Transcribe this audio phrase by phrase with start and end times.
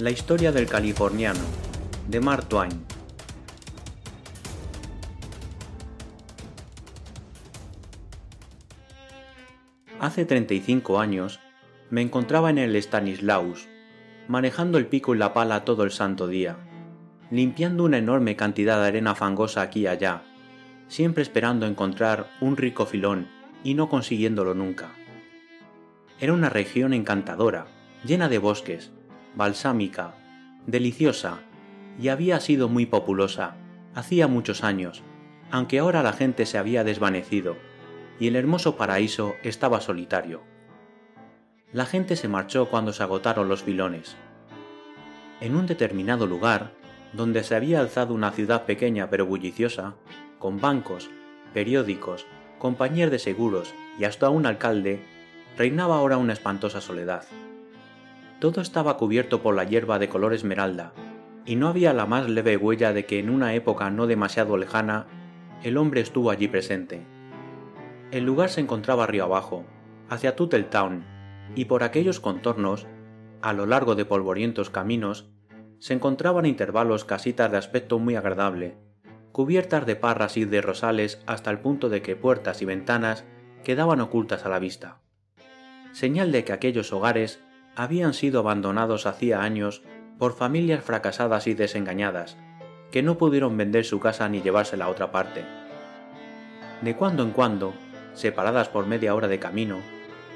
[0.00, 1.40] La historia del californiano,
[2.06, 2.70] de Mark Twain.
[9.98, 11.40] Hace 35 años
[11.90, 13.68] me encontraba en el Stanislaus,
[14.28, 16.58] manejando el pico y la pala todo el santo día,
[17.32, 20.22] limpiando una enorme cantidad de arena fangosa aquí y allá,
[20.86, 23.26] siempre esperando encontrar un rico filón
[23.64, 24.90] y no consiguiéndolo nunca.
[26.20, 27.66] Era una región encantadora,
[28.04, 28.92] llena de bosques,
[29.38, 30.14] balsámica,
[30.66, 31.38] deliciosa,
[31.96, 33.54] y había sido muy populosa,
[33.94, 35.04] hacía muchos años,
[35.52, 37.56] aunque ahora la gente se había desvanecido,
[38.18, 40.42] y el hermoso paraíso estaba solitario.
[41.72, 44.16] La gente se marchó cuando se agotaron los filones.
[45.40, 46.72] En un determinado lugar,
[47.12, 49.94] donde se había alzado una ciudad pequeña pero bulliciosa,
[50.40, 51.10] con bancos,
[51.54, 52.26] periódicos,
[52.58, 55.00] compañías de seguros y hasta un alcalde,
[55.56, 57.22] reinaba ahora una espantosa soledad.
[58.40, 60.92] Todo estaba cubierto por la hierba de color esmeralda,
[61.44, 65.06] y no había la más leve huella de que en una época no demasiado lejana
[65.62, 67.04] el hombre estuvo allí presente.
[68.12, 69.64] El lugar se encontraba río abajo,
[70.08, 71.04] hacia Tuttletown,
[71.56, 72.86] y por aquellos contornos,
[73.42, 75.30] a lo largo de polvorientos caminos,
[75.80, 78.76] se encontraban a intervalos casitas de aspecto muy agradable,
[79.32, 83.24] cubiertas de parras y de rosales hasta el punto de que puertas y ventanas
[83.64, 85.00] quedaban ocultas a la vista.
[85.92, 87.40] Señal de que aquellos hogares
[87.78, 89.82] habían sido abandonados hacía años
[90.18, 92.36] por familias fracasadas y desengañadas,
[92.90, 95.44] que no pudieron vender su casa ni llevársela a otra parte.
[96.82, 97.74] De cuando en cuando,
[98.14, 99.78] separadas por media hora de camino,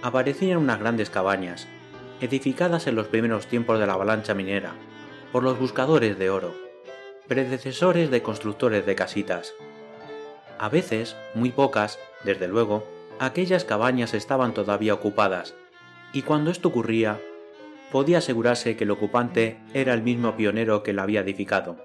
[0.03, 1.67] aparecían unas grandes cabañas,
[2.21, 4.75] edificadas en los primeros tiempos de la avalancha minera,
[5.33, 6.55] por los buscadores de oro,
[7.27, 9.53] predecesores de constructores de casitas.
[10.61, 12.87] A veces, muy pocas, desde luego,
[13.19, 15.57] aquellas cabañas estaban todavía ocupadas,
[16.13, 17.19] y cuando esto ocurría,
[17.93, 21.77] podía asegurarse que el ocupante era el mismo pionero que la había edificado.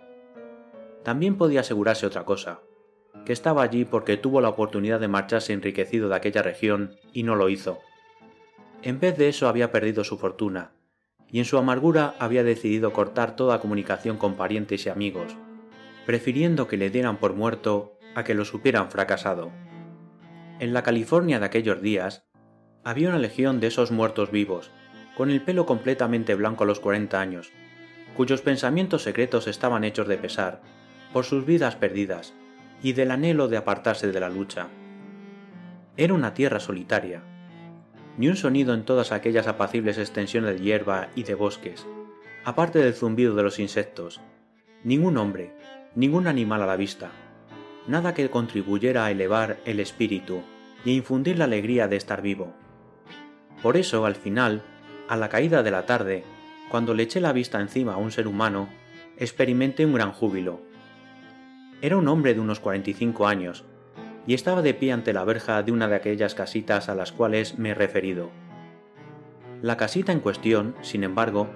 [1.03, 2.61] También podía asegurarse otra cosa,
[3.25, 7.35] que estaba allí porque tuvo la oportunidad de marcharse enriquecido de aquella región y no
[7.35, 7.79] lo hizo.
[8.83, 10.71] En vez de eso había perdido su fortuna,
[11.29, 15.35] y en su amargura había decidido cortar toda comunicación con parientes y amigos,
[16.05, 19.51] prefiriendo que le dieran por muerto a que lo supieran fracasado.
[20.59, 22.29] En la California de aquellos días
[22.85, 24.71] había una legión de esos muertos vivos,
[25.17, 27.51] con el pelo completamente blanco a los 40 años,
[28.15, 30.61] cuyos pensamientos secretos estaban hechos de pesar,
[31.11, 32.35] por sus vidas perdidas,
[32.83, 34.67] y del anhelo de apartarse de la lucha.
[35.97, 37.23] Era una tierra solitaria,
[38.19, 41.87] ni un sonido en todas aquellas apacibles extensiones de hierba y de bosques,
[42.45, 44.21] aparte del zumbido de los insectos,
[44.83, 45.51] ningún hombre,
[45.95, 47.09] ningún animal a la vista,
[47.87, 50.43] nada que contribuyera a elevar el espíritu
[50.85, 52.53] y infundir la alegría de estar vivo.
[53.63, 54.61] Por eso, al final,
[55.07, 56.23] a la caída de la tarde,
[56.69, 58.67] cuando le eché la vista encima a un ser humano,
[59.17, 60.61] experimenté un gran júbilo.
[61.81, 63.63] Era un hombre de unos 45 años,
[64.25, 67.57] y estaba de pie ante la verja de una de aquellas casitas a las cuales
[67.57, 68.29] me he referido.
[69.61, 71.47] La casita en cuestión, sin embargo,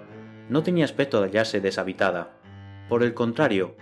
[0.50, 2.32] no tenía aspecto de hallarse deshabitada.
[2.88, 3.76] Por el contrario,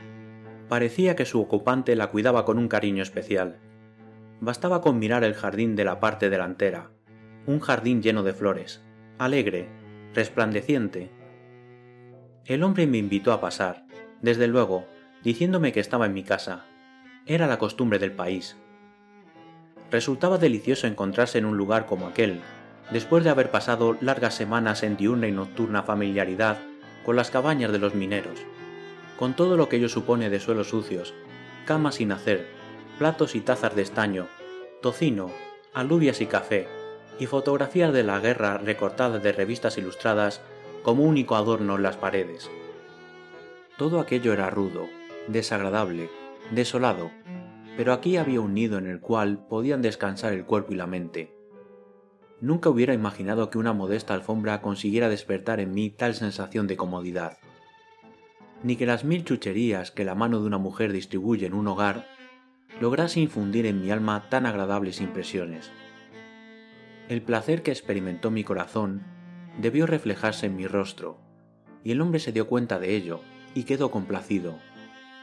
[0.68, 3.60] parecía que su ocupante la cuidaba con un cariño especial.
[4.42, 6.92] Bastaba con mirar el jardín de la parte delantera,
[7.46, 8.84] un jardín lleno de flores,
[9.20, 9.68] alegre,
[10.16, 11.12] resplandeciente.
[12.46, 13.86] El hombre me invitó a pasar,
[14.22, 14.88] desde luego,
[15.24, 16.66] diciéndome que estaba en mi casa.
[17.28, 18.58] Era la costumbre del país,
[19.92, 22.42] Resultaba delicioso encontrarse en un lugar como aquel,
[22.92, 26.60] después de haber pasado largas semanas en diurna y nocturna familiaridad
[27.06, 28.40] con las cabañas de los mineros,
[29.18, 31.14] con todo lo que ello supone de suelos sucios,
[31.66, 32.48] camas sin hacer,
[33.00, 34.28] platos y tazas de estaño,
[34.82, 35.32] tocino,
[35.74, 36.68] alubias y café,
[37.20, 40.42] y fotografías de la guerra recortadas de revistas ilustradas
[40.84, 42.50] como único adorno en las paredes.
[43.78, 44.88] Todo aquello era rudo,
[45.28, 46.10] desagradable,
[46.52, 47.12] desolado,
[47.78, 51.36] pero aquí había un nido en el cual podían descansar el cuerpo y la mente.
[52.42, 57.38] Nunca hubiera imaginado que una modesta alfombra consiguiera despertar en mí tal sensación de comodidad,
[58.64, 62.08] ni que las mil chucherías que la mano de una mujer distribuye en un hogar
[62.80, 65.72] lograse infundir en mi alma tan agradables impresiones.
[67.10, 69.02] El placer que experimentó mi corazón
[69.58, 71.18] debió reflejarse en mi rostro,
[71.84, 73.22] y el hombre se dio cuenta de ello
[73.56, 74.60] y quedó complacido.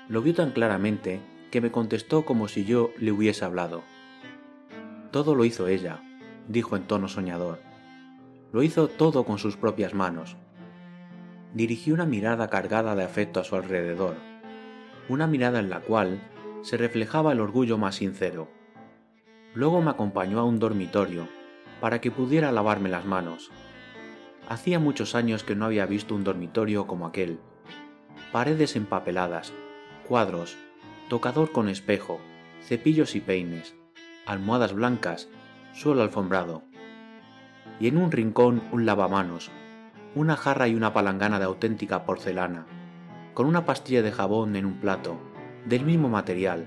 [0.08, 1.20] Lo vio tan claramente
[1.52, 3.84] que me contestó como si yo le hubiese hablado.
[5.12, 6.02] Todo lo hizo ella,
[6.48, 7.60] dijo en tono soñador.
[8.52, 10.36] Lo hizo todo con sus propias manos.
[11.54, 14.16] Dirigió una mirada cargada de afecto a su alrededor,
[15.08, 16.20] una mirada en la cual
[16.62, 18.48] se reflejaba el orgullo más sincero.
[19.54, 21.28] Luego me acompañó a un dormitorio
[21.81, 23.50] para que pudiera lavarme las manos.
[24.49, 27.40] Hacía muchos años que no había visto un dormitorio como aquel.
[28.32, 29.52] Paredes empapeladas,
[30.06, 30.56] cuadros,
[31.08, 32.20] tocador con espejo,
[32.62, 33.75] cepillos y peines,
[34.26, 35.28] almohadas blancas,
[35.73, 36.62] suelo alfombrado.
[37.81, 39.50] Y en un rincón un lavamanos,
[40.14, 42.67] una jarra y una palangana de auténtica porcelana,
[43.34, 45.19] con una pastilla de jabón en un plato,
[45.67, 46.67] del mismo material,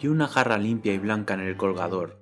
[0.00, 2.19] y una jarra limpia y blanca en el colgador,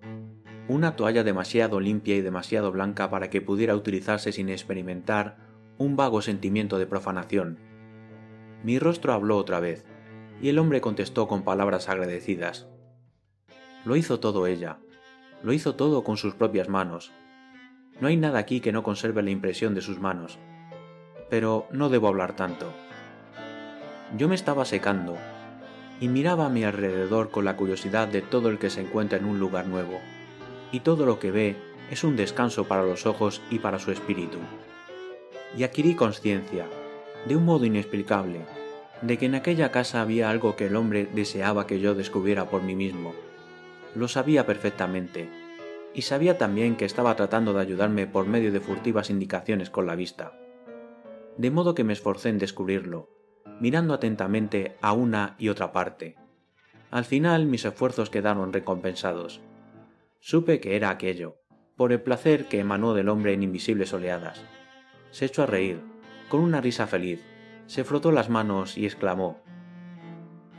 [0.69, 5.39] una toalla demasiado limpia y demasiado blanca para que pudiera utilizarse sin experimentar
[5.79, 7.59] un vago sentimiento de profanación.
[8.63, 9.87] Mi rostro habló otra vez,
[10.43, 12.69] y el hombre contestó con palabras agradecidas.
[13.87, 14.79] Lo hizo todo ella,
[15.43, 17.13] lo hizo todo con sus propias manos.
[18.01, 20.39] No hay nada aquí que no conserve la impresión de sus manos.
[21.31, 22.73] Pero no debo hablar tanto.
[24.17, 25.17] Yo me estaba secando,
[26.01, 29.25] y miraba a mi alrededor con la curiosidad de todo el que se encuentra en
[29.25, 29.99] un lugar nuevo
[30.73, 31.57] y todo lo que ve
[31.91, 34.39] es un descanso para los ojos y para su espíritu.
[35.57, 36.67] Y adquirí conciencia,
[37.27, 38.41] de un modo inexplicable,
[39.01, 42.63] de que en aquella casa había algo que el hombre deseaba que yo descubriera por
[42.63, 43.15] mí mismo.
[43.95, 45.31] Lo sabía perfectamente,
[45.95, 49.97] y sabía también que estaba tratando de ayudarme por medio de furtivas indicaciones con la
[49.97, 50.39] vista.
[51.39, 53.09] De modo que me esforcé en descubrirlo,
[53.61, 56.17] mirando atentamente a una y otra parte.
[56.91, 59.41] Al final mis esfuerzos quedaron recompensados
[60.21, 61.41] Supe que era aquello,
[61.77, 64.43] por el placer que emanó del hombre en invisibles oleadas.
[65.11, 65.81] Se echó a reír,
[66.29, 67.25] con una risa feliz,
[67.67, 69.43] se frotó las manos y exclamó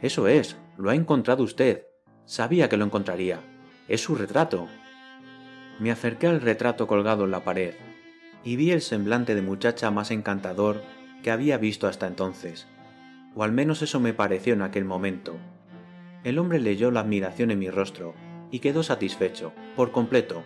[0.02, 1.86] Eso es, lo ha encontrado usted.
[2.26, 3.42] Sabía que lo encontraría.
[3.88, 4.68] Es su retrato.
[5.80, 7.74] Me acerqué al retrato colgado en la pared
[8.44, 10.82] y vi el semblante de muchacha más encantador
[11.24, 12.68] que había visto hasta entonces,
[13.36, 15.36] o al menos eso me pareció en aquel momento.
[16.24, 18.14] El hombre leyó la admiración en mi rostro
[18.52, 20.44] y quedó satisfecho, por completo.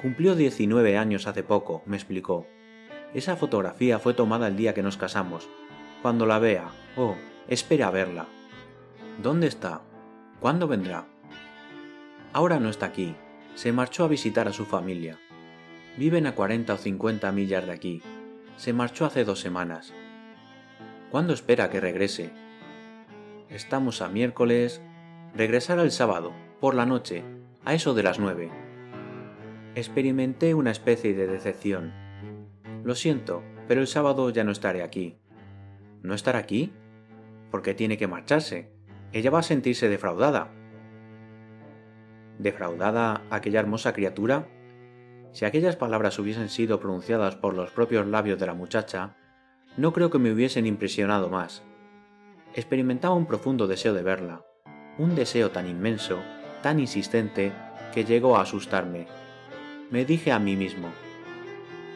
[0.00, 2.46] Cumplió 19 años hace poco, me explicó.
[3.14, 5.48] Esa fotografía fue tomada el día que nos casamos.
[6.02, 7.16] Cuando la vea, oh,
[7.48, 8.26] espera a verla.
[9.22, 9.82] ¿Dónde está?
[10.40, 11.06] ¿Cuándo vendrá?
[12.32, 13.14] Ahora no está aquí.
[13.54, 15.18] Se marchó a visitar a su familia.
[15.98, 18.02] Viven a 40 o 50 millas de aquí.
[18.56, 19.92] Se marchó hace dos semanas.
[21.10, 22.30] ¿Cuándo espera que regrese?
[23.48, 24.80] Estamos a miércoles,
[25.34, 27.22] Regresar el sábado, por la noche,
[27.64, 28.50] a eso de las nueve.
[29.76, 31.92] Experimenté una especie de decepción.
[32.82, 35.18] Lo siento, pero el sábado ya no estaré aquí.
[36.02, 36.72] ¿No estará aquí?
[37.52, 38.72] Porque tiene que marcharse.
[39.12, 40.50] Ella va a sentirse defraudada.
[42.38, 44.48] ¿Defraudada aquella hermosa criatura?
[45.30, 49.16] Si aquellas palabras hubiesen sido pronunciadas por los propios labios de la muchacha,
[49.76, 51.62] no creo que me hubiesen impresionado más.
[52.54, 54.44] Experimentaba un profundo deseo de verla,
[54.98, 56.20] un deseo tan inmenso,
[56.62, 57.52] tan insistente,
[57.94, 59.06] que llegó a asustarme.
[59.90, 60.88] Me dije a mí mismo,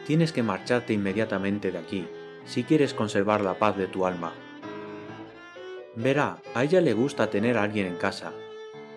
[0.05, 2.07] tienes que marcharte inmediatamente de aquí,
[2.45, 4.33] si quieres conservar la paz de tu alma.
[5.95, 8.33] Verá, a ella le gusta tener a alguien en casa,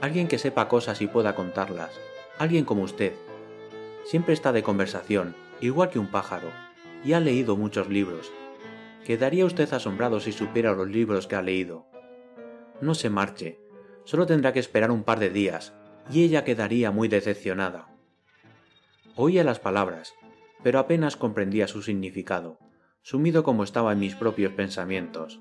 [0.01, 1.91] alguien que sepa cosas y pueda contarlas,
[2.39, 3.15] alguien como usted.
[4.05, 6.49] Siempre está de conversación, igual que un pájaro,
[7.05, 8.33] y ha leído muchos libros.
[9.05, 11.87] Quedaría usted asombrado si supiera los libros que ha leído.
[12.81, 13.59] No se marche,
[14.09, 15.75] Solo tendrá que esperar un par de días,
[16.11, 17.89] y ella quedaría muy decepcionada.
[19.17, 20.15] Oía las palabras,
[20.63, 22.59] pero apenas comprendía su significado,
[23.03, 25.41] sumido como estaba en mis propios pensamientos.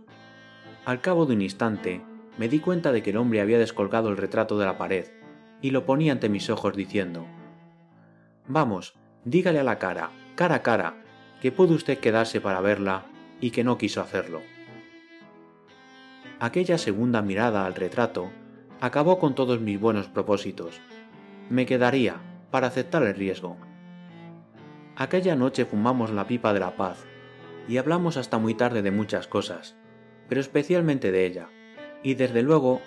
[0.83, 2.01] Al cabo de un instante,
[2.37, 5.05] me di cuenta de que el hombre había descolgado el retrato de la pared,
[5.61, 7.25] y lo ponía ante mis ojos diciendo,
[8.49, 11.05] Vamos, dígale a la cara, cara a cara,
[11.41, 13.05] que puede usted quedarse para verla
[13.39, 14.41] y que no quiso hacerlo.
[16.41, 18.29] Aquella segunda mirada al retrato
[18.79, 20.79] acabó con todos mis buenos propósitos.
[21.49, 22.17] Me quedaría,
[22.51, 23.57] para aceptar el riesgo.
[24.95, 27.03] Aquella noche fumamos la pipa de la paz
[27.67, 29.75] y hablamos hasta muy tarde de muchas cosas,
[30.29, 31.49] pero especialmente de ella,
[32.03, 32.81] y desde luego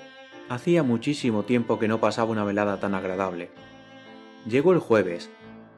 [0.48, 3.50] hacía muchísimo tiempo que no pasaba una velada tan agradable.
[4.48, 5.30] Llegó el jueves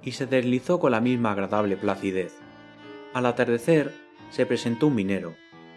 [0.03, 2.39] y se deslizó con la misma agradable placidez.
[3.15, 3.93] Al atardecer
[4.31, 5.35] se presentó un minero,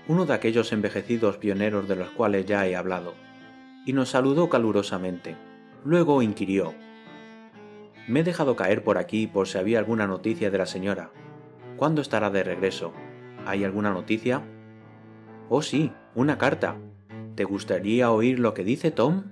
[0.07, 3.25] uno de aquellos envejecidos pioneros de los cuales ya he hablado
[3.85, 5.35] y nos saludó calurosamente.
[5.83, 6.73] Luego inquirió.
[8.07, 11.11] Me he dejado caer por aquí por si había alguna noticia de la señora.
[11.77, 12.93] ¿Cuándo estará de regreso?
[13.45, 14.41] ¿Hay alguna noticia?
[15.49, 16.77] Oh sí, una carta.
[17.35, 19.23] ¿Te gustaría oír lo que dice Tom?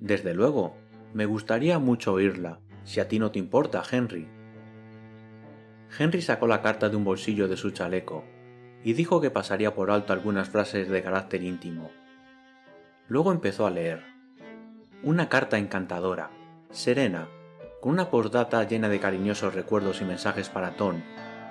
[0.00, 0.74] Desde luego,
[1.14, 4.26] me gustaría mucho oírla, si a ti no te importa, Henry.
[5.96, 8.24] Henry sacó la carta de un bolsillo de su chaleco
[8.82, 11.90] y dijo que pasaría por alto algunas frases de carácter íntimo.
[13.12, 14.02] Luego empezó a leer.
[15.02, 16.30] Una carta encantadora,
[16.70, 17.28] serena,
[17.82, 21.02] con una postdata llena de cariñosos recuerdos y mensajes para Tom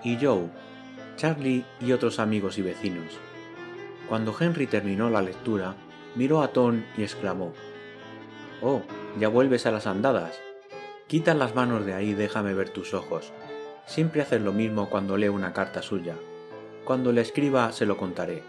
[0.03, 0.50] y Joe,
[1.18, 3.20] Charlie y otros amigos y vecinos.
[4.10, 5.75] Cuando Henry terminó la lectura,
[6.15, 7.53] miró a Tom y exclamó,
[8.63, 8.82] Oh,
[9.20, 10.41] ya vuelves a las andadas.
[11.06, 13.32] Quita las manos de ahí déjame ver tus ojos.
[13.86, 16.15] Siempre haces lo mismo cuando leo una carta suya.
[16.86, 18.41] Cuando le escriba se lo contaré.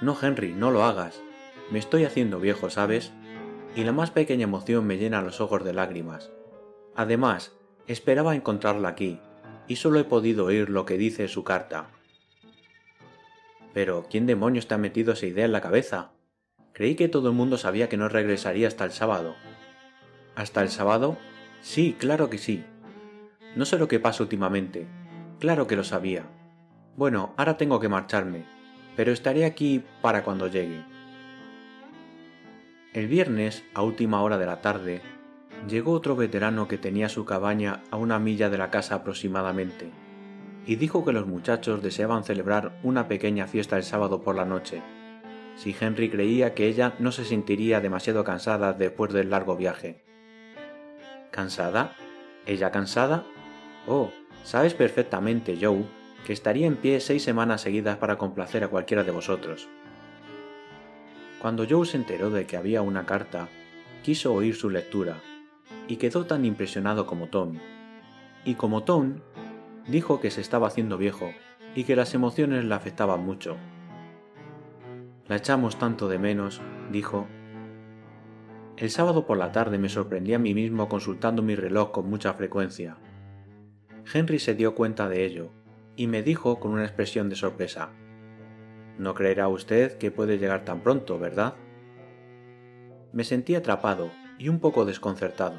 [0.00, 1.20] No, Henry, no lo hagas.
[1.70, 3.12] Me estoy haciendo viejo, ¿sabes?
[3.74, 6.30] Y la más pequeña emoción me llena los ojos de lágrimas.
[6.94, 7.52] Además,
[7.86, 9.20] esperaba encontrarla aquí,
[9.66, 11.88] y solo he podido oír lo que dice su carta.
[13.74, 16.12] Pero, ¿quién demonios te ha metido esa idea en la cabeza?
[16.72, 19.34] Creí que todo el mundo sabía que no regresaría hasta el sábado.
[20.34, 21.18] ¿Hasta el sábado?
[21.62, 22.64] Sí, claro que sí.
[23.56, 24.86] No sé lo que pasa últimamente.
[25.40, 26.26] Claro que lo sabía.
[26.96, 28.44] Bueno, ahora tengo que marcharme,
[28.94, 30.95] pero estaré aquí para cuando llegue.
[32.96, 35.02] El viernes, a última hora de la tarde,
[35.68, 39.90] llegó otro veterano que tenía su cabaña a una milla de la casa aproximadamente,
[40.64, 44.80] y dijo que los muchachos deseaban celebrar una pequeña fiesta el sábado por la noche,
[45.56, 50.02] si Henry creía que ella no se sentiría demasiado cansada después del largo viaje.
[51.30, 51.92] ¿Cansada?
[52.46, 53.24] ¿Ella cansada?
[53.86, 54.10] Oh,
[54.42, 55.84] sabes perfectamente, Joe,
[56.24, 59.68] que estaría en pie seis semanas seguidas para complacer a cualquiera de vosotros.
[61.46, 63.48] Cuando Joe se enteró de que había una carta,
[64.02, 65.22] quiso oír su lectura,
[65.86, 67.60] y quedó tan impresionado como Tom.
[68.44, 69.20] Y como Tom,
[69.86, 71.30] dijo que se estaba haciendo viejo
[71.76, 73.56] y que las emociones le afectaban mucho.
[75.28, 76.60] La echamos tanto de menos,
[76.90, 77.28] dijo.
[78.76, 82.34] El sábado por la tarde me sorprendí a mí mismo consultando mi reloj con mucha
[82.34, 82.96] frecuencia.
[84.12, 85.52] Henry se dio cuenta de ello,
[85.94, 87.90] y me dijo con una expresión de sorpresa,
[88.98, 91.54] no creerá usted que puede llegar tan pronto, ¿verdad?
[93.12, 95.56] Me sentí atrapado y un poco desconcertado,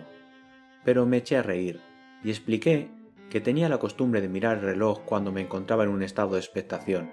[0.83, 1.79] pero me eché a reír
[2.23, 2.89] y expliqué
[3.29, 6.39] que tenía la costumbre de mirar el reloj cuando me encontraba en un estado de
[6.39, 7.11] expectación.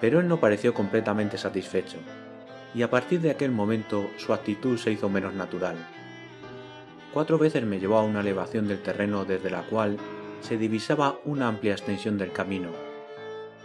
[0.00, 1.98] Pero él no pareció completamente satisfecho,
[2.74, 5.76] y a partir de aquel momento su actitud se hizo menos natural.
[7.12, 9.96] Cuatro veces me llevó a una elevación del terreno desde la cual
[10.40, 12.70] se divisaba una amplia extensión del camino,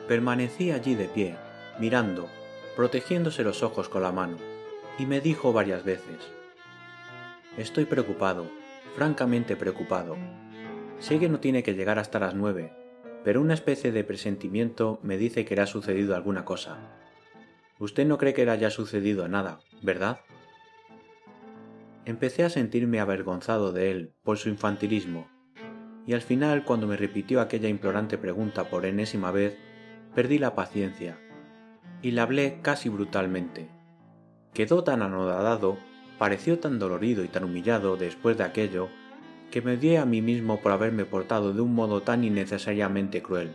[0.07, 1.35] Permanecí allí de pie,
[1.79, 2.29] mirando,
[2.75, 4.37] protegiéndose los ojos con la mano,
[4.99, 6.31] y me dijo varias veces,
[7.57, 8.45] Estoy preocupado,
[8.95, 10.15] francamente preocupado.
[10.99, 12.71] Sé que no tiene que llegar hasta las nueve,
[13.23, 16.77] pero una especie de presentimiento me dice que le ha sucedido alguna cosa.
[17.79, 20.19] Usted no cree que le haya sucedido nada, ¿verdad?
[22.05, 25.27] Empecé a sentirme avergonzado de él por su infantilismo,
[26.05, 29.57] y al final cuando me repitió aquella implorante pregunta por enésima vez,
[30.15, 31.19] perdí la paciencia
[32.01, 33.67] y le hablé casi brutalmente.
[34.53, 35.77] Quedó tan anodadado,
[36.17, 38.89] pareció tan dolorido y tan humillado después de aquello,
[39.51, 43.53] que me odié a mí mismo por haberme portado de un modo tan innecesariamente cruel.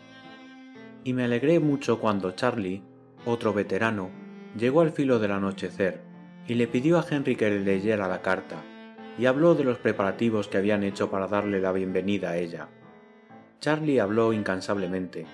[1.04, 2.82] Y me alegré mucho cuando Charlie,
[3.24, 4.10] otro veterano,
[4.56, 6.00] llegó al filo del anochecer
[6.46, 8.56] y le pidió a Henry que le leyera la carta,
[9.18, 12.68] y habló de los preparativos que habían hecho para darle la bienvenida a ella.
[13.60, 15.26] Charlie habló incansablemente,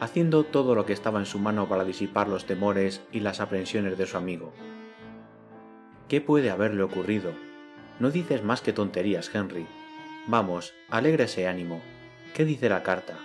[0.00, 3.98] haciendo todo lo que estaba en su mano para disipar los temores y las aprensiones
[3.98, 4.52] de su amigo.
[6.08, 7.32] ¿Qué puede haberle ocurrido?
[8.00, 9.66] No dices más que tonterías, Henry.
[10.26, 11.80] Vamos, alégrese ánimo.
[12.34, 13.18] ¿Qué dice la carta?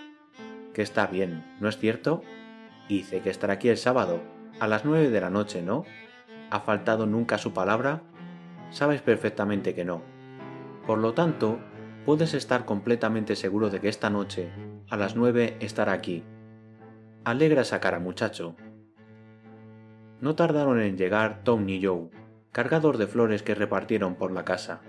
[0.72, 2.22] Que está bien, ¿no es cierto?
[2.88, 4.20] Dice que estará aquí el sábado,
[4.60, 5.84] a las nueve de la noche, ¿no?
[6.50, 8.02] ¿Ha faltado nunca su palabra?
[8.70, 10.02] Sabes perfectamente que no.
[10.86, 11.58] Por lo tanto,
[12.04, 14.50] puedes estar completamente seguro de que esta noche,
[14.90, 16.24] a las nueve, estará aquí,
[17.24, 18.54] Alegra esa cara, muchacho.
[20.20, 22.10] No tardaron en llegar Tom y Joe,
[22.52, 24.82] cargados de flores que repartieron por la casa.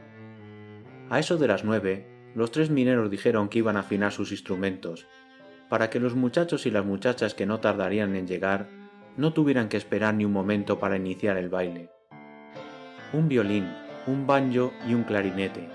[1.10, 5.08] A eso de las nueve, los tres mineros dijeron que iban a afinar sus instrumentos,
[5.70, 8.68] para que los muchachos y las muchachas que no tardarían en llegar
[9.16, 11.90] no tuvieran que esperar ni un momento para iniciar el baile.
[13.14, 13.72] Un violín,
[14.08, 15.70] un banjo y un clarinete.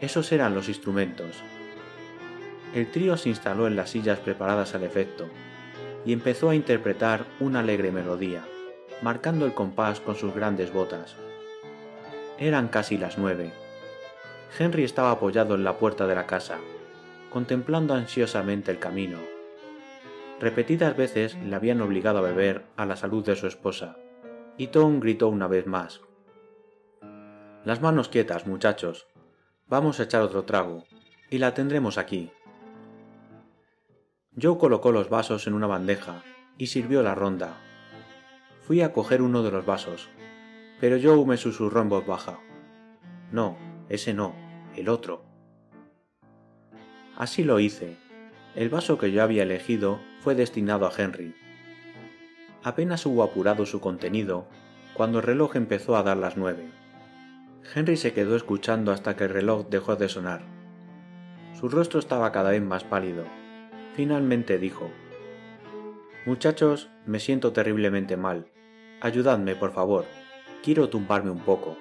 [0.00, 1.42] Esos eran los instrumentos.
[2.74, 5.28] El trío se instaló en las sillas preparadas al efecto,
[6.04, 8.44] y empezó a interpretar una alegre melodía,
[9.02, 11.16] marcando el compás con sus grandes botas.
[12.38, 13.52] Eran casi las nueve.
[14.58, 16.58] Henry estaba apoyado en la puerta de la casa,
[17.30, 19.18] contemplando ansiosamente el camino.
[20.40, 23.96] Repetidas veces le habían obligado a beber a la salud de su esposa,
[24.56, 26.00] y Tom gritó una vez más.
[27.64, 29.06] Las manos quietas, muchachos.
[29.66, 30.84] Vamos a echar otro trago,
[31.30, 32.30] y la tendremos aquí.
[34.40, 36.22] Joe colocó los vasos en una bandeja
[36.58, 37.56] y sirvió la ronda.
[38.60, 40.08] Fui a coger uno de los vasos,
[40.80, 42.40] pero Joe me susurró en voz baja.
[43.30, 43.56] No,
[43.88, 44.34] ese no,
[44.74, 45.24] el otro.
[47.16, 47.96] Así lo hice.
[48.56, 51.34] El vaso que yo había elegido fue destinado a Henry.
[52.64, 54.48] Apenas hubo apurado su contenido
[54.94, 56.70] cuando el reloj empezó a dar las nueve.
[57.74, 60.42] Henry se quedó escuchando hasta que el reloj dejó de sonar.
[61.52, 63.24] Su rostro estaba cada vez más pálido.
[63.94, 64.90] Finalmente dijo,
[66.26, 68.46] Muchachos, me siento terriblemente mal.
[69.00, 70.04] Ayudadme, por favor.
[70.64, 71.76] Quiero tumbarme un poco.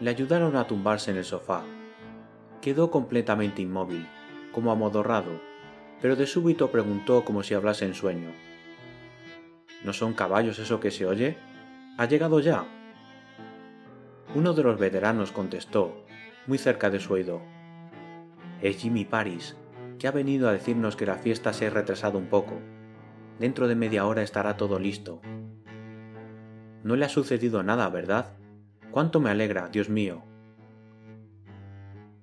[0.00, 1.64] Le ayudaron a tumbarse en el sofá.
[2.60, 4.06] Quedó completamente inmóvil,
[4.52, 5.40] como amodorrado,
[6.00, 8.30] pero de súbito preguntó como si hablase en sueño.
[9.82, 11.36] ¿No son caballos eso que se oye?
[11.96, 12.64] ¿Ha llegado ya?
[14.34, 16.04] Uno de los veteranos contestó,
[16.46, 17.40] muy cerca de su oído.
[18.60, 19.56] Es Jimmy Paris,
[19.98, 22.60] que ha venido a decirnos que la fiesta se ha retrasado un poco.
[23.38, 25.20] Dentro de media hora estará todo listo.
[26.82, 28.36] No le ha sucedido nada, ¿verdad?
[28.90, 30.22] Cuánto me alegra, Dios mío.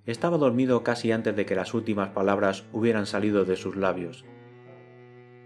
[0.05, 4.25] Estaba dormido casi antes de que las últimas palabras hubieran salido de sus labios.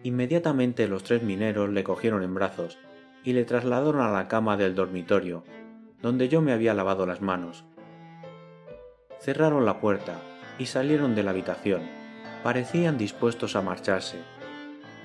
[0.03, 2.77] Inmediatamente los tres mineros le cogieron en brazos
[3.23, 5.43] y le trasladaron a la cama del dormitorio,
[6.01, 7.65] donde yo me había lavado las manos.
[9.19, 10.21] Cerraron la puerta
[10.57, 11.98] y salieron de la habitación.
[12.43, 14.17] Parecían dispuestos a marcharse.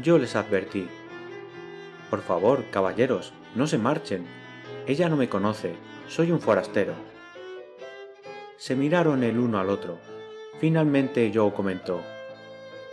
[0.03, 0.87] Yo les advertí.
[2.11, 4.27] Por favor, caballeros, no se marchen.
[4.87, 5.75] Ella no me conoce,
[6.09, 6.95] soy un forastero.
[8.57, 9.99] Se miraron el uno al otro.
[10.61, 12.01] Finalmente Joe comentó.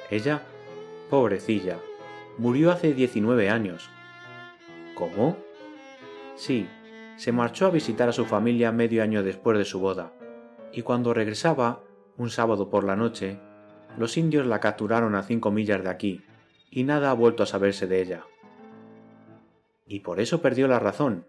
[0.10, 0.42] Ella,
[1.10, 1.78] pobrecilla,
[2.38, 3.90] murió hace 19 años.
[4.96, 5.38] ¿Cómo?
[6.36, 6.68] Sí,
[7.18, 10.14] se marchó a visitar a su familia medio año después de su boda,
[10.74, 11.84] y cuando regresaba,
[12.18, 13.40] un sábado por la noche,
[13.98, 16.22] los indios la capturaron a cinco millas de aquí,
[16.70, 18.24] y nada ha vuelto a saberse de ella.
[19.86, 21.28] ¿Y por eso perdió la razón?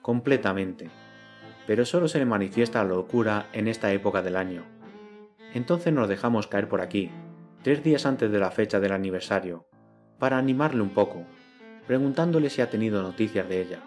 [0.00, 0.90] Completamente.
[1.66, 4.64] Pero solo se le manifiesta la locura en esta época del año.
[5.52, 7.10] Entonces nos dejamos caer por aquí,
[7.62, 9.66] tres días antes de la fecha del aniversario,
[10.18, 11.24] para animarle un poco,
[11.86, 13.80] preguntándole si ha tenido noticias de ella.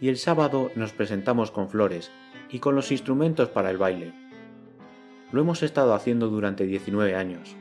[0.00, 2.10] Y el sábado nos presentamos con flores
[2.50, 4.12] y con los instrumentos para el baile.
[5.32, 7.56] Lo hemos estado haciendo durante 19 años.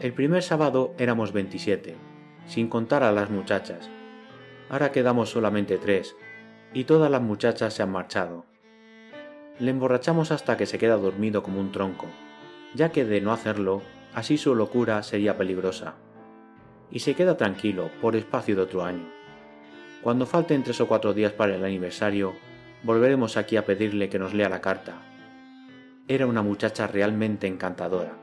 [0.00, 1.96] El primer sábado éramos 27,
[2.46, 3.88] sin contar a las muchachas.
[4.68, 6.14] Ahora quedamos solamente tres,
[6.74, 8.44] y todas las muchachas se han marchado.
[9.58, 12.06] Le emborrachamos hasta que se queda dormido como un tronco,
[12.74, 13.80] ya que de no hacerlo,
[14.14, 15.94] así su locura sería peligrosa.
[16.90, 19.08] Y se queda tranquilo por espacio de otro año.
[20.02, 22.34] Cuando falten tres o cuatro días para el aniversario,
[22.82, 25.11] volveremos aquí a pedirle que nos lea la carta.
[26.12, 28.21] Era una muchacha realmente encantadora.